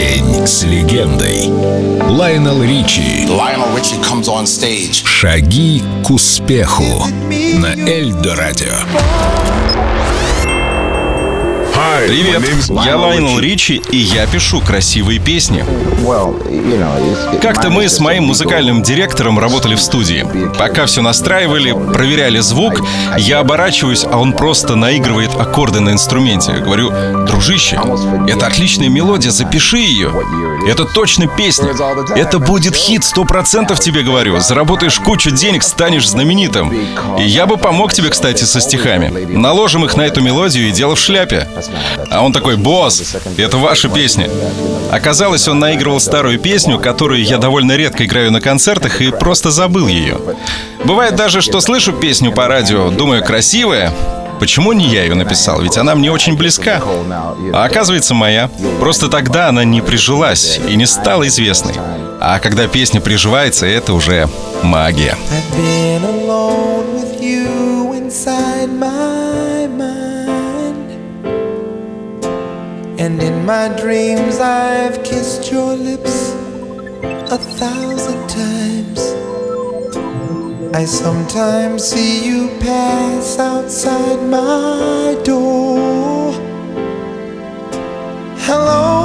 День 0.00 0.46
с 0.46 0.62
легендой. 0.62 1.50
Лайонел 2.08 2.62
Ричи. 2.62 3.26
Lionel 3.26 3.68
Richie 3.76 4.00
comes 4.02 4.28
on 4.28 4.44
stage. 4.44 5.04
Шаги 5.04 5.82
к 6.06 6.10
успеху 6.10 7.04
на 7.58 7.74
Эльдо 7.74 8.34
Радио. 8.34 8.78
Привет, 12.06 12.42
я 12.84 12.96
Лайнел 12.98 13.38
Ричи, 13.38 13.80
и 13.90 13.96
я 13.96 14.26
пишу 14.26 14.60
красивые 14.60 15.18
песни. 15.18 15.64
Как-то 17.40 17.70
мы 17.70 17.88
с 17.88 18.00
моим 18.00 18.24
музыкальным 18.24 18.82
директором 18.82 19.38
работали 19.38 19.74
в 19.76 19.80
студии. 19.80 20.26
Пока 20.58 20.84
все 20.86 21.00
настраивали, 21.00 21.72
проверяли 21.72 22.40
звук, 22.40 22.82
я 23.16 23.38
оборачиваюсь, 23.38 24.04
а 24.04 24.18
он 24.18 24.34
просто 24.34 24.76
наигрывает 24.76 25.30
аккорды 25.34 25.80
на 25.80 25.90
инструменте. 25.90 26.52
Я 26.52 26.58
говорю, 26.58 26.90
дружище, 27.26 27.80
это 28.28 28.46
отличная 28.46 28.88
мелодия, 28.88 29.30
запиши 29.30 29.78
ее. 29.78 30.12
Это 30.66 30.84
точно 30.84 31.26
песня. 31.26 31.70
Это 32.14 32.38
будет 32.38 32.74
хит, 32.74 33.04
сто 33.04 33.24
процентов 33.24 33.80
тебе 33.80 34.02
говорю. 34.02 34.38
Заработаешь 34.40 34.98
кучу 34.98 35.30
денег, 35.30 35.62
станешь 35.62 36.08
знаменитым. 36.08 36.72
И 37.18 37.22
я 37.22 37.46
бы 37.46 37.56
помог 37.56 37.94
тебе, 37.94 38.10
кстати, 38.10 38.44
со 38.44 38.60
стихами. 38.60 39.08
Наложим 39.34 39.84
их 39.86 39.96
на 39.96 40.02
эту 40.02 40.20
мелодию 40.20 40.68
и 40.68 40.72
дело 40.72 40.94
в 40.94 41.00
шляпе. 41.00 41.48
А 42.10 42.22
он 42.22 42.32
такой, 42.32 42.56
босс, 42.56 43.16
это 43.36 43.56
ваша 43.56 43.88
песня. 43.88 44.28
Оказалось, 44.90 45.46
он 45.48 45.58
наигрывал 45.58 46.00
старую 46.00 46.38
песню, 46.38 46.78
которую 46.78 47.22
я 47.24 47.38
довольно 47.38 47.76
редко 47.76 48.04
играю 48.04 48.32
на 48.32 48.40
концертах 48.40 49.00
и 49.00 49.10
просто 49.10 49.50
забыл 49.50 49.86
ее. 49.86 50.18
Бывает 50.84 51.14
даже, 51.14 51.40
что 51.40 51.60
слышу 51.60 51.92
песню 51.92 52.32
по 52.32 52.48
радио, 52.48 52.90
думаю, 52.90 53.24
красивая, 53.24 53.92
Почему 54.40 54.72
не 54.72 54.86
я 54.86 55.02
ее 55.02 55.14
написал? 55.14 55.60
Ведь 55.60 55.76
она 55.76 55.94
мне 55.94 56.10
очень 56.10 56.34
близка. 56.34 56.80
А 57.52 57.64
оказывается, 57.64 58.14
моя. 58.14 58.50
Просто 58.80 59.08
тогда 59.08 59.48
она 59.48 59.64
не 59.64 59.82
прижилась 59.82 60.58
и 60.66 60.76
не 60.76 60.86
стала 60.86 61.28
известной. 61.28 61.74
А 62.20 62.38
когда 62.38 62.66
песня 62.66 63.02
приживается, 63.02 63.66
это 63.66 63.92
уже 63.92 64.30
магия. 64.62 65.16
And 73.00 73.22
in 73.22 73.46
my 73.46 73.68
dreams, 73.80 74.40
I've 74.40 75.02
kissed 75.02 75.50
your 75.50 75.74
lips 75.74 76.32
a 77.32 77.38
thousand 77.38 78.28
times. 78.28 79.00
I 80.74 80.84
sometimes 80.84 81.82
see 81.82 82.26
you 82.26 82.48
pass 82.60 83.38
outside 83.38 84.20
my 84.28 85.18
door. 85.24 86.32
Hello, 88.46 88.99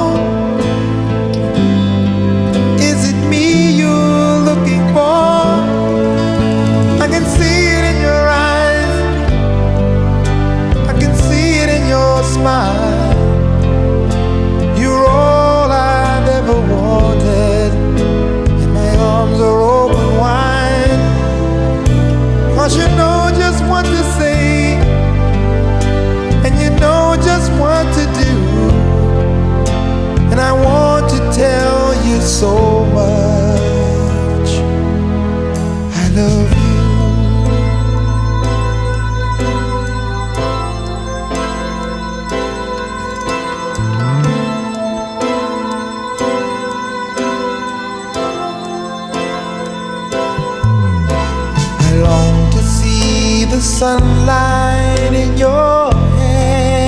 sunlight 53.76 55.12
in 55.12 55.38
your 55.38 55.92
hair 56.16 56.88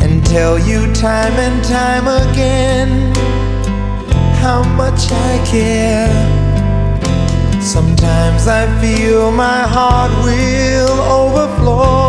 and 0.00 0.24
tell 0.24 0.56
you 0.60 0.80
time 0.94 1.34
and 1.46 1.64
time 1.64 2.06
again 2.06 3.12
how 4.36 4.62
much 4.76 5.10
I 5.10 5.32
care. 5.44 6.14
Sometimes 7.60 8.46
I 8.46 8.62
feel 8.80 9.32
my 9.32 9.62
heart 9.74 10.12
will 10.24 11.00
overflow. 11.18 12.01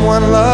someone 0.00 0.32
love 0.32 0.49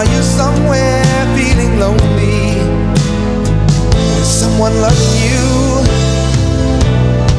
Are 0.00 0.04
you 0.04 0.22
somewhere 0.22 1.04
feeling 1.36 1.78
lonely? 1.78 2.58
Is 4.20 4.28
someone 4.28 4.74
loving 4.80 5.14
you? 5.24 5.46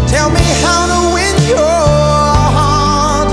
Tell 0.08 0.30
me 0.30 0.46
how 0.64 0.82
to 0.94 1.00
win 1.16 1.36
your 1.50 1.84
heart, 2.58 3.30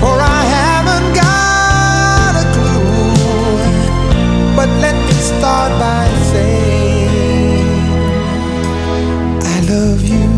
for 0.00 0.14
I 0.38 0.42
haven't 0.56 1.08
got 1.22 2.32
a 2.42 2.46
clue. 2.54 3.12
But 4.56 4.68
let 4.80 4.94
me 4.94 5.14
start 5.32 5.72
by 5.80 6.06
saying 6.32 7.58
I 9.42 9.56
love 9.68 10.02
you. 10.04 10.30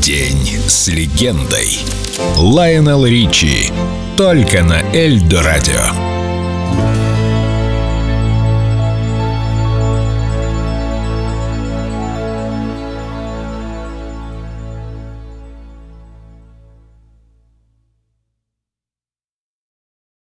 День 0.00 0.60
с 0.66 0.88
легендой. 0.88 1.80
Лайонел 2.36 3.04
Ричи. 3.04 3.70
Только 4.16 4.62
на 4.62 4.80
Эльдо 4.92 5.42
Радио. 5.42 6.11